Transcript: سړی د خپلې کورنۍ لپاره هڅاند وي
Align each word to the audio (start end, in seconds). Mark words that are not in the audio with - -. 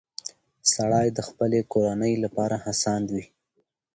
سړی 0.73 1.07
د 1.17 1.19
خپلې 1.27 1.59
کورنۍ 1.73 2.13
لپاره 2.23 2.55
هڅاند 2.65 3.07
وي 3.13 3.25